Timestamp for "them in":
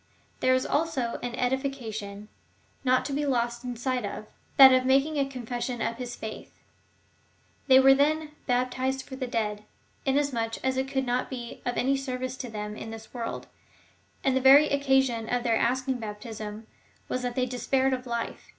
12.49-12.89